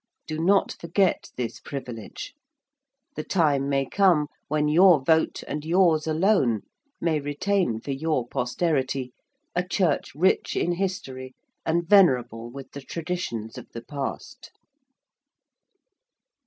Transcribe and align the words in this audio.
Do 0.25 0.39
not 0.39 0.71
forget 0.79 1.29
this 1.37 1.59
privilege. 1.59 2.33
The 3.15 3.23
time 3.23 3.69
may 3.69 3.85
come 3.85 4.29
when 4.47 4.67
your 4.67 4.99
vote 4.99 5.43
and 5.47 5.63
your's 5.63 6.07
alone, 6.07 6.63
may 6.99 7.19
retain 7.19 7.79
for 7.79 7.91
your 7.91 8.27
posterity 8.27 9.13
a 9.53 9.63
church 9.63 10.15
rich 10.15 10.55
in 10.55 10.71
history 10.71 11.35
and 11.67 11.87
venerable 11.87 12.49
with 12.49 12.71
the 12.71 12.81
traditions 12.81 13.59
of 13.59 13.69
the 13.73 13.83
past. 13.83 14.49